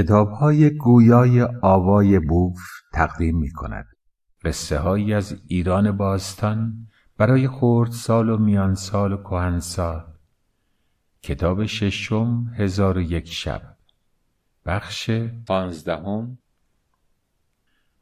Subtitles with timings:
[0.00, 2.60] کتاب های گویای آوای بوف
[2.92, 3.86] تقدیم می کند
[4.44, 10.02] قصه هایی از ایران باستان برای خورد سال و میان سال و کهنسال.
[11.22, 13.62] کتاب ششم هزار و یک شب.
[14.66, 15.10] بخش
[15.46, 16.38] پانزدهم.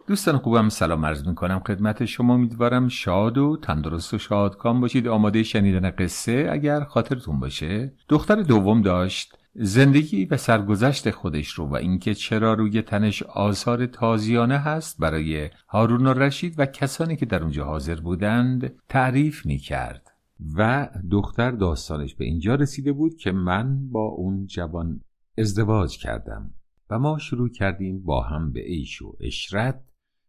[0.06, 2.34] دوستان خوبم سلام عرض می کنم خدمت شما.
[2.34, 5.08] امیدوارم شاد و تندرست و شادکام باشید.
[5.08, 7.92] آماده شنیدن قصه اگر خاطرتون باشه.
[8.08, 9.37] دختر دوم داشت.
[9.60, 16.06] زندگی و سرگذشت خودش رو و اینکه چرا روی تنش آثار تازیانه هست برای هارون
[16.06, 20.10] و رشید و کسانی که در اونجا حاضر بودند تعریف می کرد
[20.54, 25.00] و دختر داستانش به اینجا رسیده بود که من با اون جوان
[25.38, 26.54] ازدواج کردم
[26.90, 29.80] و ما شروع کردیم با هم به عیش و اشرت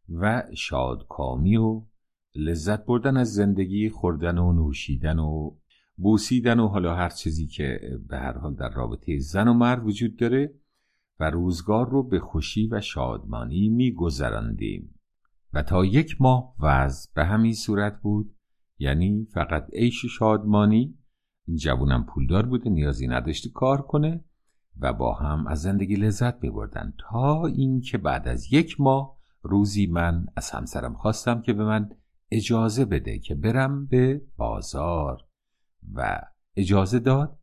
[0.09, 1.81] و شادکامی و
[2.35, 5.51] لذت بردن از زندگی خوردن و نوشیدن و
[6.01, 10.15] بوسیدن و حالا هر چیزی که به هر حال در رابطه زن و مرد وجود
[10.15, 10.53] داره
[11.19, 13.95] و روزگار رو به خوشی و شادمانی می
[15.53, 18.35] و تا یک ماه وضع به همین صورت بود
[18.79, 20.97] یعنی فقط عیش شادمانی.
[21.47, 24.23] این جوونم پولدار بوده نیازی نداشته کار کنه
[24.81, 30.25] و با هم از زندگی لذت ببردن تا اینکه بعد از یک ماه روزی من
[30.35, 31.89] از همسرم خواستم که به من
[32.31, 35.28] اجازه بده که برم به بازار.
[35.93, 36.21] و
[36.55, 37.39] اجازه داد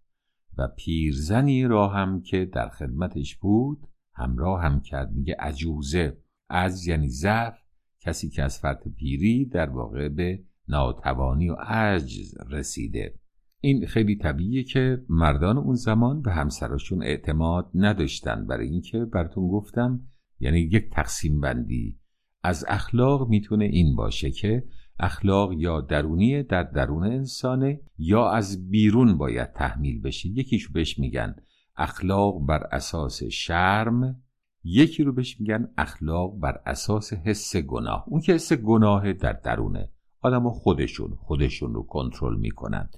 [0.58, 5.12] و پیرزنی را هم که در خدمتش بود همراه هم کرد.
[5.12, 6.16] میگه عجوزه.
[6.48, 7.58] از یعنی ضعف
[8.00, 13.14] کسی که از فرط پیری در واقع به ناتوانی و عجز رسیده.
[13.60, 18.46] این خیلی طبیعیه که مردان اون زمان به همسراشون اعتماد نداشتن.
[18.46, 20.00] برای اینکه براتون گفتم
[20.40, 21.98] یعنی یک تقسیم بندی.
[22.42, 24.64] از اخلاق می‌تونه این باشه که
[24.98, 31.36] اخلاق یا درونی در درون انسانه یا از بیرون باید تحمیل بشه یکیشو بهش میگن
[31.76, 34.22] اخلاق بر اساس شرم
[34.64, 38.04] یکی رو بهش میگن اخلاق بر اساس حس گناه.
[38.08, 39.90] اون که حس گناه در درونه.
[40.20, 42.88] آدم خودشون خودشون رو کنترل می‌کنن.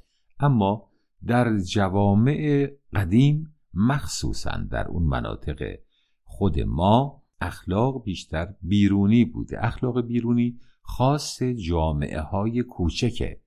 [0.40, 0.88] اما
[1.26, 5.74] در جوامع قدیم مخصوصا در اون مناطق
[6.24, 9.64] خود ما اخلاق بیشتر بیرونی بوده.
[9.66, 13.40] اخلاق بیرونی خاص جامعه های کوچکه.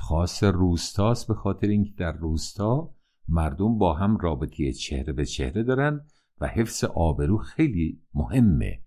[0.00, 2.94] خاص روستاست به خاطر اینکه در روستا
[3.28, 6.00] مردم با هم رابطه چهره به چهره دارن
[6.40, 8.82] و حفظ آبرو خیلی مهمه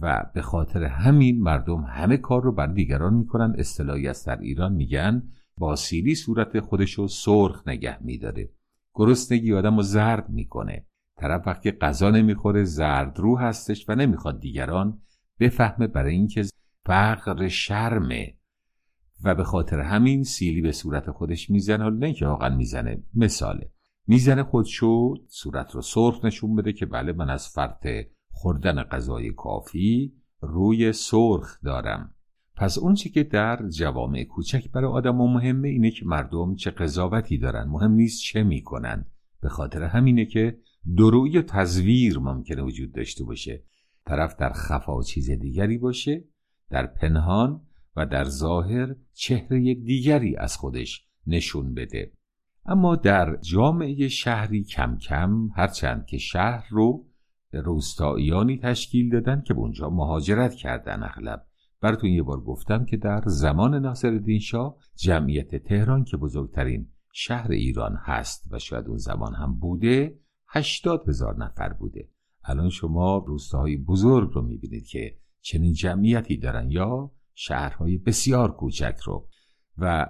[0.00, 3.54] و به خاطر همین مردم همه کار رو بر دیگران می‌کنن.
[3.58, 5.22] اصطلاحی از در ایران میگن
[5.58, 8.50] با سیلی صورت خودشو سرخ نگه میداره.
[8.94, 10.86] گرسنگی آدم رو زرد می‌کنه.
[11.16, 15.00] طرف وقتی غذا نمی‌خوره زرد رو هستش و نمی‌خواد دیگران
[15.40, 16.42] بفهمه برای اینکه
[16.86, 18.34] فقر شرمه
[19.24, 23.72] و به خاطر همین سیلی به صورت خودش می‌زنه حالا نه که واقعا می‌زنه مثاله.
[24.06, 27.86] می‌زنه خودشو صورت رو سرخ نشون بده که بله من از فرط
[28.30, 32.14] خوردن غذای کافی روی سرخ دارم.
[32.56, 36.70] پس اون چی که در جوامع کوچک برای آدم و مهمه اینه که مردم چه
[36.70, 39.04] قضاوتی دارن مهم نیست چه می‌کنن.
[39.42, 40.58] به خاطر همینه که
[40.96, 43.62] دروی و تزویر ممکنه وجود داشته باشه.
[44.06, 46.24] طرف در خفا چیز دیگری باشه.
[46.70, 47.60] در پنهان
[47.96, 52.12] و در ظاهر چهره دیگری از خودش نشون بده.
[52.66, 57.06] اما در جامعه شهری کم کم هرچند که شهر رو
[57.52, 61.46] روستاییانی تشکیل دادن که به اونجا مهاجرت کردن اغلب.
[61.80, 67.96] براتون یه بار گفتم که در زمان ناصر شاه جمعیت تهران که بزرگترین شهر ایران
[68.02, 70.18] هست و شاید اون زمان هم بوده
[70.48, 72.08] هشتاد هزار نفر بوده.
[72.44, 79.28] الان شما روستاهای بزرگ رو می‌بینید که چنین جمعیتی دارن یا شهرهای بسیار کوچک رو.
[79.78, 80.06] و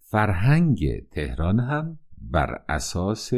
[0.00, 3.30] فرهنگ تهران هم بر اساس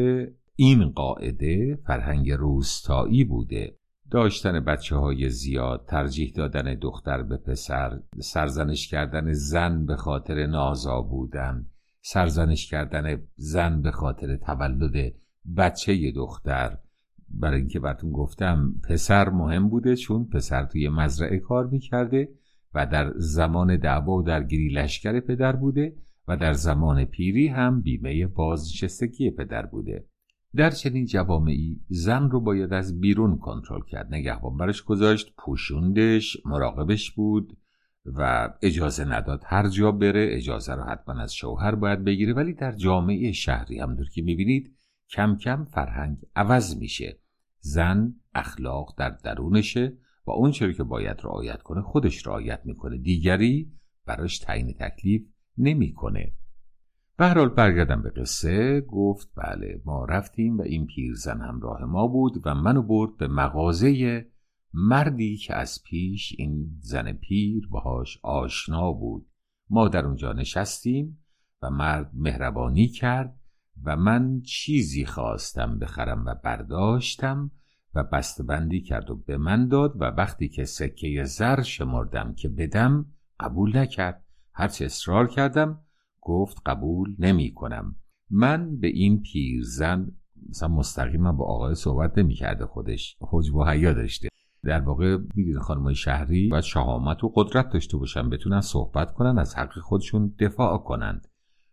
[0.56, 3.76] این قاعده فرهنگ روستایی بوده.
[4.10, 11.02] داشتن بچه های زیاد ترجیح دادن دختر به پسر سرزنش کردن زن به خاطر نازا
[11.02, 11.66] بودن
[12.02, 15.14] سرزنش کردن زن به خاطر تولد
[15.56, 16.78] بچه دختر.
[17.30, 22.28] برای اینکه براتون گفتم پسر مهم بوده چون پسر توی مزرعه کار می‌کرده
[22.74, 25.96] و در زمان دعوا و درگیری لشکر پدر بوده
[26.28, 30.04] و در زمان پیری هم بیمه بازنشستگی پدر بوده.
[30.56, 34.14] در چنین جوامعی زن رو باید از بیرون کنترل کرد.
[34.14, 37.56] نگهبان برش گذاشت پوشوندش مراقبش بود
[38.06, 42.32] و اجازه نداد هر جا بره اجازه رو حتما از شوهر باید بگیره.
[42.32, 44.76] ولی در جامعه شهری همونطور که می‌بینید
[45.10, 47.20] کم کم فرهنگ عوض میشه.
[47.58, 52.98] زن اخلاق در درونشه و اون چرا که باید رعایت کنه خودش رعایت می‌کنه.
[52.98, 53.72] دیگری
[54.06, 55.22] براش تعیین تکلیف
[55.58, 56.34] نمی‌کنه.
[57.16, 58.80] به حال برگردم به قصه.
[58.80, 64.26] گفت بله ما رفتیم و این پیرزن همراه ما بود و منو برد به مغازه
[64.74, 69.26] مردی که از پیش این زن پیر باهاش آشنا بود.
[69.70, 71.24] ما در اونجا نشستیم
[71.62, 73.39] و مرد مهربانی کرد
[73.84, 77.50] و من چیزی خواستم بخرم و برداشتم
[77.94, 83.06] و بندی کرد و به من داد و وقتی که سکه زر شمردم که بدم
[83.40, 84.24] قبول نکرد.
[84.54, 85.80] هرچه اصرار کردم
[86.20, 87.96] گفت قبول نمی کنم
[88.30, 90.12] من به این پیرزن
[90.48, 94.28] مثلا مستقیما با آقای صحبت نمی کرده خودش حجب و حیا داشته.
[94.64, 99.54] در واقع می‌دید خانمای شهری باید شهامت و قدرت داشته باشن بتونن صحبت کنن از
[99.54, 101.28] حق خودشون دفاع کنند.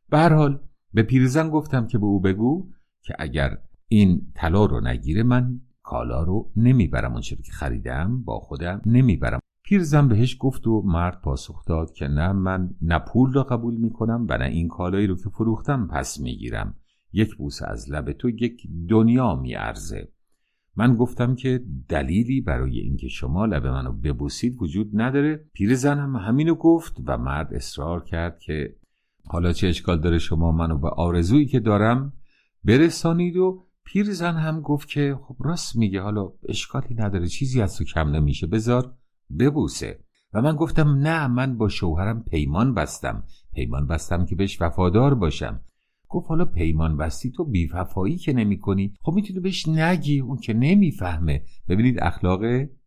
[0.09, 0.59] به هر حال
[0.97, 2.69] به پیرزن گفتم که به او بگو
[3.01, 3.57] که اگر
[3.87, 7.11] این طلا رو نگیره من کالا رو نمی‌برم.
[7.11, 9.39] اون که خریدم با خودم نمی‌برم.
[9.63, 14.25] پیرزن بهش گفت و مرد پاسخ داد که نه من نه پول را قبول می‌کنم
[14.29, 16.75] و نه این کالایی رو که فروختم پس می‌گیرم.
[17.13, 20.11] یک بوسه از لب تو یک دنیا میارزه.
[20.75, 25.45] من گفتم که دلیلی برای اینکه شما لب منو ببوسید وجود نداره.
[25.53, 28.75] پیرزن هم همینو گفت و مرد اصرار کرد که
[29.29, 32.13] حالا چه اشکال داره شما منو به آرزویی که دارم
[32.63, 37.83] برسانید و پیرزن هم گفت که خب راست میگه حالا اشکالی نداره چیزی از تو
[37.83, 38.93] کم نمیشه بذار
[39.39, 39.99] ببوسه.
[40.33, 45.61] و من گفتم نه من با شوهرم پیمان بستم پیمان بستم که بهش وفادار باشم.
[46.09, 50.53] گفت حالا پیمان بستی تو بیوفایی که نمی کنی خب می‌تونی بهش نگی اون که
[50.53, 51.43] نمی‌فهمه.
[51.69, 52.41] ببینید اخلاق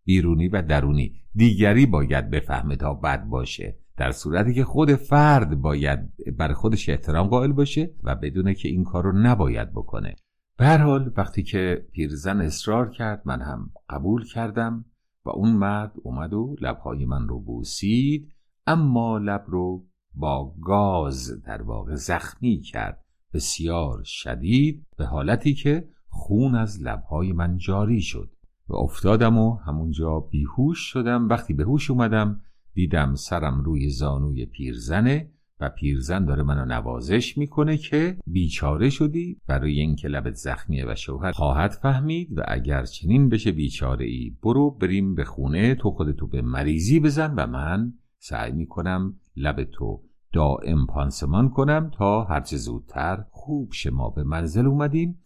[0.05, 3.79] بیرونی و درونی دیگری باید بفهمه تا بد باشه.
[4.01, 5.99] در صورتی که خود فرد باید
[6.39, 10.17] بر خودش احترام قائل باشه و بدونه که این کار رو نباید بکنه.
[10.59, 14.85] به هر حال وقتی که پیرزن اصرار کرد من هم قبول کردم
[15.25, 18.33] و اون مرد اومد و لبهای من رو بوسید
[18.67, 23.05] اما لب رو با گاز در واقع زخمی کرد.
[23.35, 28.31] بسیار شدید به حالتی که خون از لبهای من جاری شد.
[28.69, 31.29] و افتادم و همونجا بیهوش شدم.
[31.29, 32.41] وقتی به هوش اومدم
[32.75, 35.31] دیدم سرم روی زانوی پیرزنه
[35.61, 41.33] و پیرزن داره منو نوازش می‌کنه که بیچاره شدی برای اینکه لبت زخمیه و شوهر
[41.33, 46.43] خواهد فهمید و اگر چنین بشه بیچاره ای برو بریم به خونه تو خودتو به
[46.43, 50.03] مریضی بزن و من سعی می‌کنم لب تو
[50.33, 55.25] دائم پانسمان کنم تا هرچه زودتر خوب شما به منزل اومدیم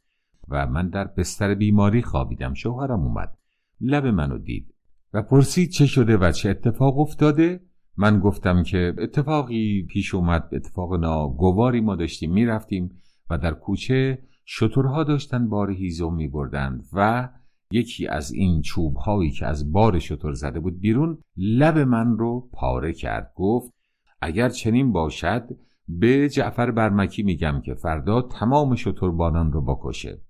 [0.49, 2.55] و من در بستر بیماری خوابیدم.
[2.55, 3.39] شوهرم اومد.
[3.81, 4.74] لب منو دید.
[5.15, 7.61] و پرسید چه شده و چه اتفاق افتاده.
[7.97, 12.91] من گفتم که اتفاقی پیش اومد اتفاق ناگواری ما داشتیم می‌رفتیم
[13.31, 17.29] و در کوچه شترها داشتن بار هیزم می بردند و
[17.71, 22.49] یکی از این چوب هایی که از بار شتر زده بود بیرون لب من رو
[22.53, 23.33] پاره کرد.
[23.37, 23.73] گفت
[24.21, 25.49] اگر چنین باشد
[25.89, 30.21] به جعفر برمکی میگم که فردا تمام شتربانان رو بکشه.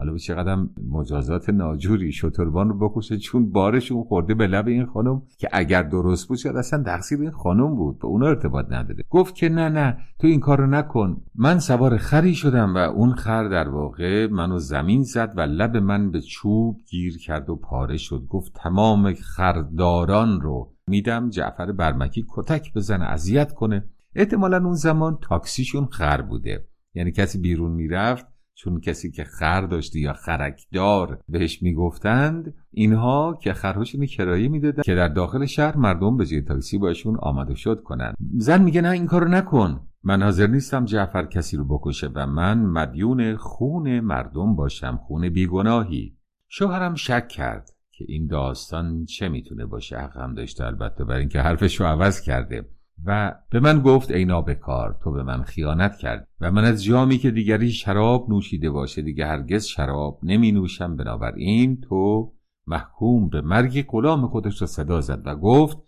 [0.00, 0.56] حالا به چقدر
[0.90, 6.28] مجازات ناجوری شتربان رو بکشه چون بارشون خورده به لب این خانم که اگر درست
[6.28, 9.04] بود شاید اصلا تقصیر این خانم بود به اونا ارتباط نداره.
[9.10, 11.22] گفت که نه نه تو این کارو نکن.
[11.34, 16.10] من سوار خری شدم و اون خر در واقع منو زمین زد و لب من
[16.10, 18.26] به چوب گیر کرد و پاره شد.
[18.28, 23.84] گفت تمام خرداران رو میدم جعفر برمکی کتک بزنه اذیت کنه.
[24.14, 26.66] احتمالا اون زمان تاکسیشون خر بوده.
[26.94, 28.26] یعنی کسی بیرون می‌رفت
[28.62, 34.94] چون کسی که خر داشته یا خرکدار بهش می‌گفتند اینها که خرهاشون کرایه می‌دادن که
[34.94, 38.16] در داخل شهر مردم به جای تاکسی باشون آماده شد کنند.
[38.36, 39.80] زن میگه نه این کارو نکن.
[40.02, 46.16] من حاضر نیستم جعفر کسی رو بکشه و من مدیون خون مردم باشم خون بیگناهی.
[46.48, 51.80] شوهرم شک کرد که این داستان چه می‌تونه باشه حقم داشته البته برای اینکه حرفش
[51.80, 52.68] رو عوض کرده.
[53.06, 57.18] و به من گفت ای نابکار تو به من خیانت کرد و من از جامی
[57.18, 62.32] که دیگری شراب نوشیده باشه دیگه هرگز شراب نمی نوشم بنابراین تو
[62.66, 65.78] محکوم به مرگ غلام خودش را صدا زد و گفت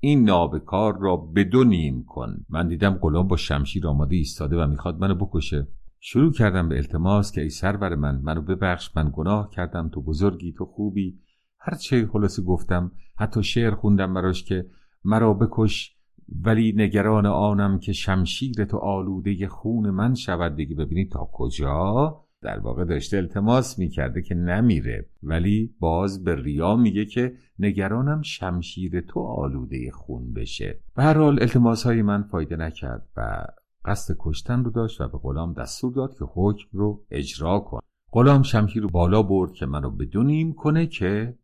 [0.00, 2.36] این نابکار را به دو نیم کن.
[2.48, 5.68] من دیدم غلام با شمشیر آماده ایستاده و می‌خواد منو بکشه.
[6.00, 10.52] شروع کردم به التماس که ای سرور من منو ببخش من گناه کردم تو بزرگی
[10.52, 11.18] تو خوبی.
[11.58, 14.66] هرچه خلاصی گفتم حتی شعر خوندم براش که
[15.04, 15.96] مرا بکش.
[16.44, 20.56] ولی نگران آنم که شمشیر تو آلوده خون من شود.
[20.56, 22.18] دیگه ببینید تا کجا.
[22.42, 25.06] در واقع داشته التماس می‌کرده که نمیره.
[25.22, 30.80] ولی باز به ریا میگه که نگرانم شمشیر تو آلوده خون بشه.
[30.96, 33.46] به هر حال التماس های من فایده نکرد و
[33.84, 37.80] قصد کشتن رو داشت و به غلام دستور داد که حکم رو اجرا کن.
[38.12, 41.34] غلام شمشیر رو بالا برد که منو بدونیم کنه که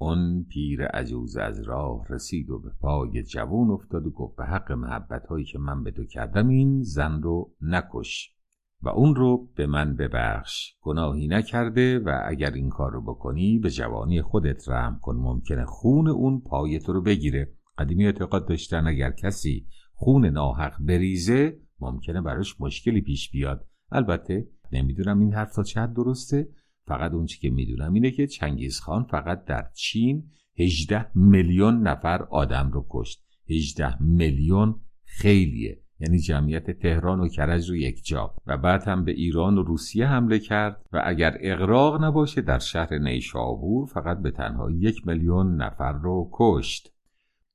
[0.00, 4.72] اون پیر عجوز از راه رسید و به پای جوون افتاد و گفت به حق
[4.72, 8.34] محبت هایی که من به تو کردم این زن رو نکش
[8.82, 10.74] و اون رو به من ببخش.
[10.80, 15.16] گناهی نکرده و اگر این کار رو بکنی به جوانی خودت رحم کن.
[15.16, 17.52] ممکنه خون اون پای تو رو بگیره.
[17.78, 23.66] قدیمی اعتقاد داشتن اگر کسی خون ناحق بریزه ممکنه براش مشکلی پیش بیاد.
[23.92, 26.48] البته نمی‌دونم این حرف تا چند درسته.
[26.88, 32.70] فقط اون که می‌دونم اینه که چنگیز خان فقط در چین 18 میلیون نفر آدم
[32.72, 33.24] رو کشت.
[33.50, 35.80] 18 میلیون خیلیه.
[36.00, 38.34] یعنی جمعیت تهران و کرج رو یک جا.
[38.46, 42.98] و بعد هم به ایران و روسیه حمله کرد و اگر اقراق نباشه در شهر
[42.98, 46.92] نیشابور فقط به تنها یک میلیون نفر رو کشت.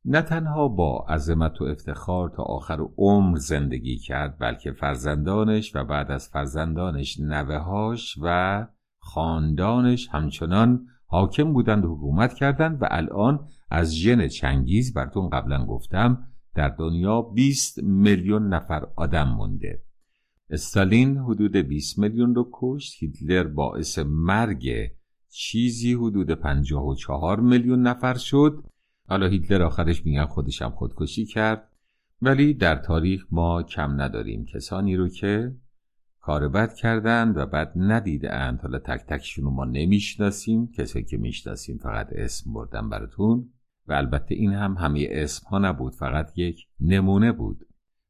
[0.05, 6.11] نه تنها با عظمت و افتخار تا آخر عمر زندگی کرد بلکه فرزندانش و بعد
[6.11, 8.67] از فرزندانش نوهاش و
[9.03, 16.27] خاندانش همچنان حاکم بودند و حکومت کردند و الان از ژن چنگیز براتون قبلا گفتم
[16.55, 19.81] در دنیا 20 میلیون نفر آدم مونده.
[20.49, 23.03] استالین حدود 20 میلیون رو کشت.
[23.03, 24.91] هیتلر باعث مرگ
[25.29, 28.63] چیزی حدود 54 میلیون نفر شد.
[29.07, 31.69] حالا هیتلر آخرش میگن خودش هم خودکشی کرد.
[32.21, 35.55] ولی در تاریخ ما کم نداریم کسانی رو که
[36.25, 40.71] کار بد کردند و بد ندیدند حالا تک تکشون ما نمی‌شناسیم.
[40.71, 43.49] کسی که می‌شناسیم فقط اسم بردن براتون.
[43.87, 47.67] و البته این هم همه اسم ها نبود فقط یک نمونه بود.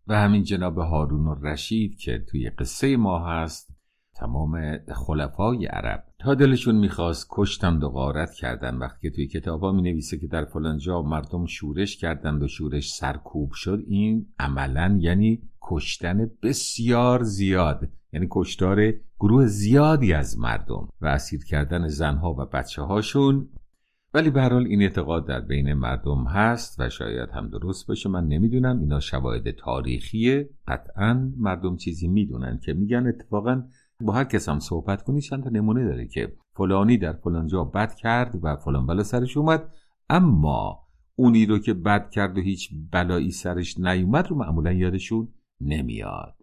[0.08, 3.76] و همین جناب هارون و رشید که توی قصه ما هست
[4.16, 6.04] تمام خلفای عرب.
[6.20, 10.46] تا دلشون می‌خواست کشتند و غارت کردن وقتی که توی کتابا می نویسه که در
[10.46, 17.90] فلانجا مردم شورش کردند و شورش سرکوب شد این عملا یعنی کشتن بسیار زیاد.
[18.14, 23.50] یعنی کشتار گروه زیادی از مردم و اسیر کردن زنها و بچه هاشون
[24.14, 28.10] ولی به حال این اعتقاد در بین مردم هست و شاید هم درست باشه.
[28.10, 28.80] من نمی‌دونم.
[28.80, 30.50] اینا شواهد تاریخیه.
[30.68, 33.08] قطعا مردم چیزی می‌دونن که میگن.
[33.08, 33.64] اتفاقا
[34.02, 37.64] با هر کس هم صحبت کنی چند تا نمونه داره که فلانی در فلان جا
[37.64, 39.74] بد کرد و فلان بلا سرش اومد.
[40.10, 40.80] اما
[41.16, 45.28] اونی رو که بد کرد و هیچ بلایی سرش نیومد رو معمولا یادشون
[45.62, 46.43] نمیاد.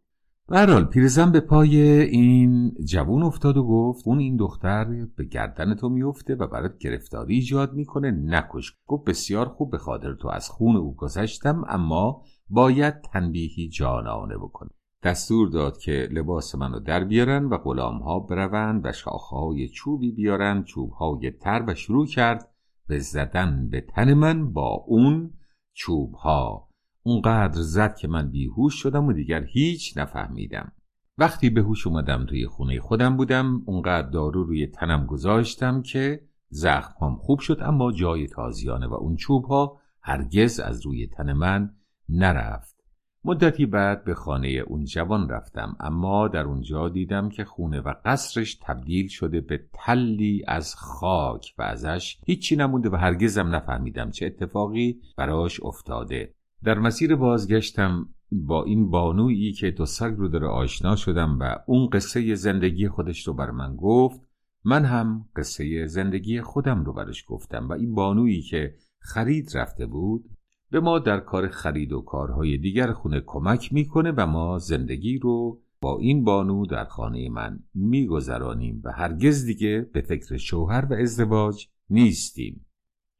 [0.50, 5.88] برحال پیرزن به پای این جوون افتاد و گفت اون این دختر به گردن تو
[5.88, 8.76] میفته و برات گرفتاری ایجاد می‌کنه نکش.
[8.86, 14.70] گفت بسیار خوب به خاطر تو از خون او گذشتم اما باید تنبیهی جانانه بکنه
[15.02, 20.62] دستور داد که لباس منو در بیارن و غلام ها بروند و شاخهای چوبی بیارن
[20.62, 22.48] چوبهای تر و شروع کرد
[22.88, 25.32] به زدن به تن من با اون
[25.72, 26.69] چوبها.
[27.10, 30.72] اونقدر زد که من بیهوش شدم و دیگر هیچ نفهمیدم.
[31.18, 37.16] وقتی به هوش اومدم توی خونه خودم بودم اونقدر دارو روی تنم گذاشتم که زخمام
[37.16, 41.70] خوب شد اما جای تازیانه و اون چوب ها هرگز از روی تن من
[42.08, 42.76] نرفت.
[43.24, 48.58] مدتی بعد به خانه اون جوان رفتم اما در اونجا دیدم که خونه و قصرش
[48.62, 55.00] تبدیل شده به تلی از خاک و ازش هیچی نمونده و هرگزم نفهمیدم چه اتفاقی
[55.16, 56.34] براش افتاده.
[56.64, 61.88] در مسیر بازگشتم با این بانویی که دو سگ رو داره آشنا شدم و اون
[61.88, 64.20] قصه زندگی خودش رو بر من گفت
[64.64, 70.24] من هم قصه زندگی خودم رو برش گفتم و این بانویی که خرید رفته بود
[70.70, 75.60] به ما در کار خرید و کارهای دیگر خونه کمک می‌کنه و ما زندگی رو
[75.80, 81.66] با این بانو در خانه من میگذرانیم و هرگز دیگه به فکر شوهر و ازدواج
[81.90, 82.66] نیستیم.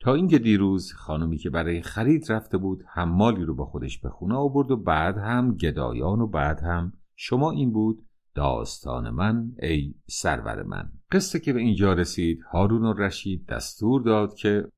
[0.01, 4.35] تا اینکه دیروز خانمی که برای خرید رفته بود حمالی رو با خودش به خونه
[4.35, 10.63] آورد و بعد هم گدایان و بعد هم شما این بود داستان من ای سرور
[10.63, 10.93] من.
[11.13, 14.69] قصه که به اینجا رسید هارون و رشید دستور داد که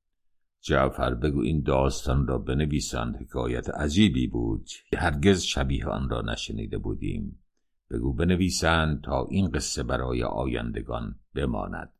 [0.61, 4.69] جعفر بگو این داستان را بنویسند حکایت عجیبی بود.
[4.97, 7.39] هرگز شبیه آن را نشنیده بودیم.
[7.91, 11.93] بگو بنویسند تا این قصه برای آیندگان بماند.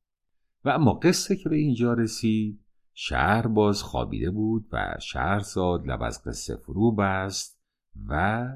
[0.65, 2.62] و اما قصه که به اینجا رسید
[2.95, 7.61] شهر باز خوابیده بود و شهرزاد لب از قصه فرو بست
[8.09, 8.47] و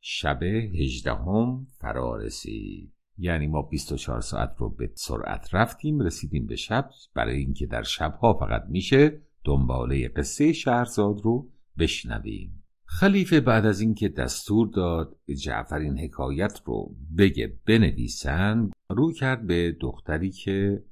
[0.00, 2.92] شب هجدهم فرا رسید.
[3.18, 6.90] یعنی ما 24 ساعت رو به سرعت رفتیم رسیدیم به شب.
[7.14, 12.62] برای اینکه در شبها فقط میشه دنباله قصه شهرزاد رو بشنویم.
[12.84, 19.76] خلیفه بعد از اینکه دستور داد جعفر این حکایت رو بگه بنویسند رو کرد به
[19.80, 20.84] دختری که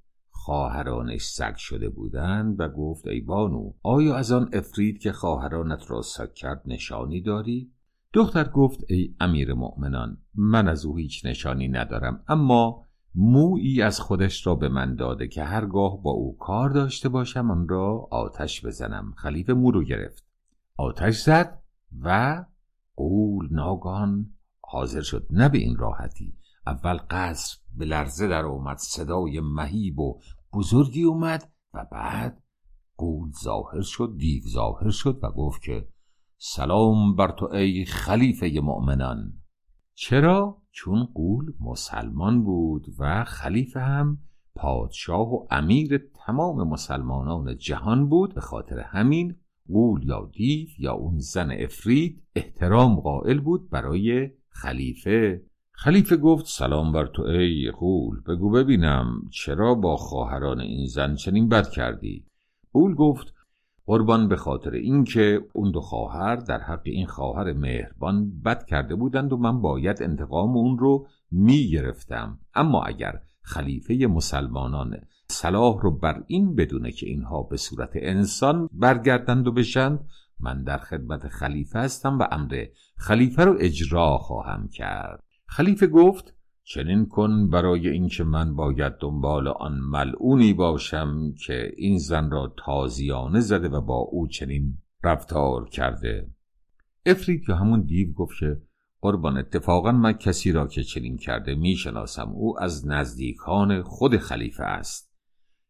[0.51, 6.03] خواهرانش سگ شده بودند و گفت ای بانو آیا از آن افرید که خواهرانت را
[6.03, 7.73] سگ کرد نشانی داری؟
[8.13, 14.47] دختر گفت ای امیر مؤمنان من از او هیچ نشانی ندارم اما مویی از خودش
[14.47, 19.13] را به من داده که هرگاه با او کار داشته باشم آن را آتش بزنم.
[19.17, 20.25] خلیفه مو رو گرفت.
[20.77, 21.63] آتش زد
[22.03, 22.45] و
[22.97, 24.31] قول ناگان
[24.61, 25.27] حاضر شد.
[25.31, 26.35] نه به این راحتی.
[26.67, 30.21] اول قصر به لرزه در اومد صدای مهیب و
[30.53, 32.43] بزرگی اومد و بعد
[32.97, 35.89] قول ظاهر شد دیو ظاهر شد و گفت که
[36.39, 39.33] سلام بر تو ای خلیفه مؤمنان.
[39.95, 44.19] چرا؟ چون قول مسلمان بود و خلیفه هم
[44.55, 48.35] پادشاه و امیر تمام مسلمانان جهان بود.
[48.35, 49.37] به خاطر همین
[49.69, 55.50] قول یا دیو یا اون زن افرید احترام قائل بود برای خلیفه.
[55.83, 61.49] خلیفه گفت سلام بر تو ای قول بگو ببینم چرا با خواهران این زن چنین
[61.49, 62.25] بد کردی؟
[62.73, 63.35] قول گفت
[63.87, 69.33] قربان به خاطر اینکه اون دو خواهر در حق این خواهر مهربان بد کرده بودند
[69.33, 74.97] و من باید انتقام اون رو می گرفتم اما اگر خلیفه مسلمانان
[75.29, 80.09] صلاح رو بر این بدونه که اینها به صورت انسان برگردند و بشند
[80.41, 82.65] من در خدمت خلیفه هستم و امر
[82.97, 85.30] خلیفه رو اجرا خواهم کرد.
[85.53, 92.31] خلیفه گفت چنین کن برای اینکه من باید دنبال آن ملعونی باشم که این زن
[92.31, 96.31] را تازیانه زده و با او چنین رفتار کرده.
[97.07, 98.63] افرید یا همون دیو گفت که
[99.01, 105.13] قربان اتفاقا من کسی را که چنین کرده می‌شناسم او از نزدیکان خود خلیفه است.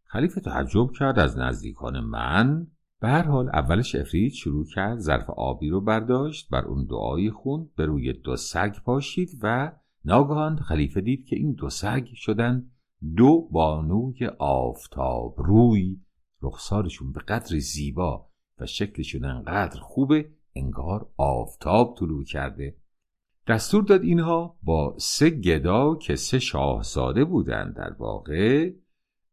[0.04, 2.66] خلیفه تعجب کرد از نزدیکان من
[3.00, 7.74] به هر حال اولش افرید شروع کرد ظرف آبی رو برداشت بر اون دعایی خوند
[7.74, 9.72] به روی دو سگ پاشید و
[10.04, 12.70] ناگهان خلیفه دید که این دو سگ شدن
[13.16, 16.00] دو بانوی آفتاب روی.
[16.42, 18.28] رخسارشون به قدر زیبا
[18.58, 22.76] و شکلشون انقدر خوبه انگار آفتاب طلوع کرده.
[23.48, 28.72] دستور داد اینها با سه گدا که سه شاهزاده بودند در واقع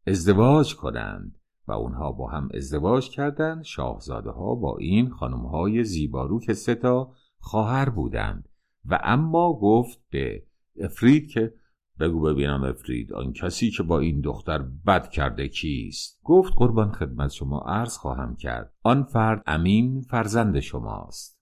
[0.06, 1.37] ازدواج کنند.
[1.68, 3.64] و اونها با هم ازدواج کردند.
[3.64, 8.48] شاهزاده ها با این خانم های زیبارو که سه تا خواهر بودند.
[8.84, 10.42] و اما گفت به
[10.80, 11.54] افرید که
[12.00, 17.30] بگو ببینم افرید آن کسی که با این دختر بد کرده کیست؟ گفت قربان خدمت
[17.30, 21.38] شما عرض خواهم کرد آن فرد امین فرزند شماست.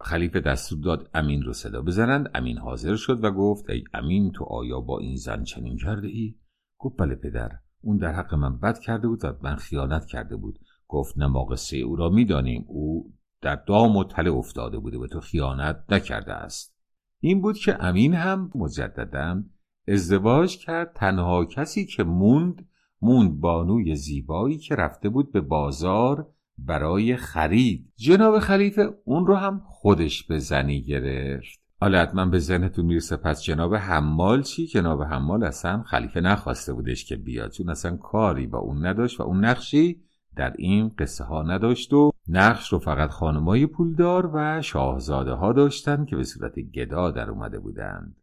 [0.00, 2.30] خلیفه دستور داد امین رو صدا بزنند.
[2.34, 6.34] امین حاضر شد و گفت ای امین تو آیا با این زن چنین کرده ای؟
[6.78, 7.50] گفت بله پدر.
[7.80, 10.58] اون در حق من بد کرده بود و من خیانت کرده بود.
[10.88, 12.64] گفت نه قصه او را می‌دانیم.
[12.68, 16.76] او در دام و تله افتاده بوده و تو خیانت نکرده است.
[17.20, 19.42] این بود که امین هم مجددا
[19.88, 20.92] ازدواج کرد.
[20.94, 22.68] تنها کسی که موند
[23.02, 27.92] موند بانوی زیبایی که رفته بود به بازار برای خرید.
[27.96, 31.59] جناب خلیفه اون رو هم خودش به زنی گرفت.
[31.82, 37.04] حالا حتما به ذهنتون می‌رسه پس جناب حمال چی؟ جناب حمال اصلا خلیفه نخواسته بودش
[37.04, 40.02] که بیاد چون اصلا کاری با اون نداشت و اون نقشی
[40.36, 46.06] در این قصه ها نداشت و نقش رو فقط خانمای پولدار و شاهزاده ها داشتند
[46.06, 48.16] که به صورت گدا در اومده بودند.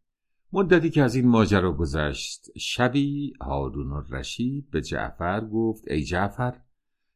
[0.53, 6.53] مدتی که از این ماجرا گذشت شبی هارون رشید به جعفر گفت ای جعفر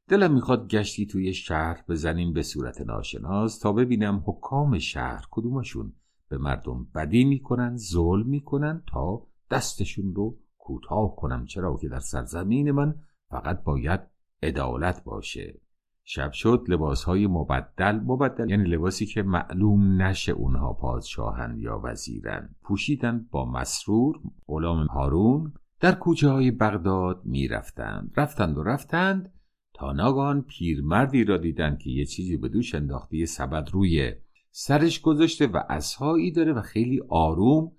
[0.08, 5.94] دلم می‌خواد گشتی توی شهر بزنیم به صورت ناشناس تا ببینم حکام شهر کدومشون.
[6.32, 11.46] به مردم بدی می‌کنن ظلم می‌کنن تا دستشون رو کوتاه کنم.
[11.46, 12.96] چرا؟ که در سرزمین من
[13.30, 14.00] فقط باید
[14.44, 15.62] عدالت باشه.
[16.04, 22.56] شب شد لباس های مبدل مبدل یعنی لباسی که معلوم نشه اونها پادشاهند یا وزیرن
[22.64, 28.14] پوشیدن با مسرور غلام هارون در کوچه های بغداد می‌رفتند.
[28.18, 29.34] رفتند و رفتند
[29.74, 34.14] تا ناگهان پیرمردی را دیدند که یه چیزی به دوش انداخته یه سبد روی
[34.52, 37.72] سرش گذاشته و اسهایی داره و خیلی آروم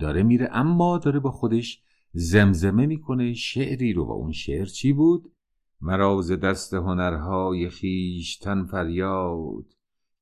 [0.00, 0.48] داره میره.
[0.52, 4.04] اما داره با خودش زمزمه می‌کنه شعری رو.
[4.04, 5.32] و اون شعر چی بود؟
[5.80, 9.64] مرا ز دست هنرهای خویشتن فریاد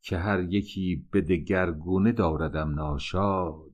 [0.02, 3.72] که هر یکی به دگرگونه داردم ناشاد.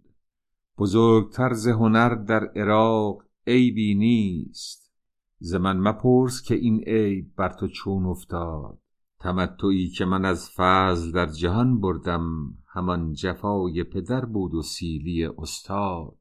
[0.78, 4.92] بزرگتر ز هنر در عراق عیبی نیست.
[5.38, 8.78] ز من مپرس که این عیب بر تو چون افتاد.
[9.24, 16.18] تمتعی که من از فضل در جهان بردم همان جفای پدر بود و سیلی استاد.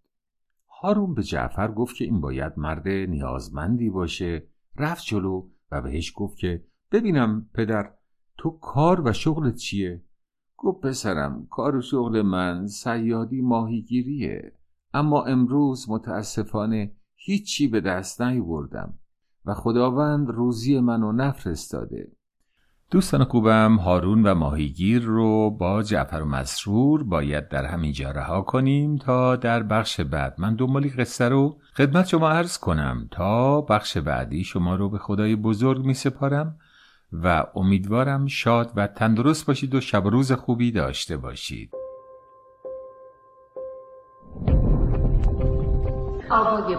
[0.81, 4.47] هارون به جعفر گفت که این باید مرد نیازمندی باشه.
[4.75, 7.93] رفت جلو و بهش گفت که ببینم پدر
[8.37, 10.03] تو کار و شغلت چیه؟
[10.57, 14.53] گفت پسرم کار و شغل من سیادی ماهیگیریه.
[14.93, 18.99] اما امروز متاسفانه هیچی به دست نیوردم
[19.45, 22.11] و خداوند روزی منو نفرستاده.
[22.93, 28.97] دوستان خوبم هارون و ماهیگیر رو با جعفر و مسرور باید در همینجا رها کنیم
[28.97, 30.35] تا در بخش بعد.
[30.37, 33.07] من دنبالی قصه رو خدمت شما عرض کنم.
[33.11, 36.55] تا بخش بعدی شما رو به خدای بزرگ می سپارم
[37.23, 41.73] و امیدوارم شاد و تندرست باشید و شب روز خوبی داشته باشید.
[46.29, 46.75] آقای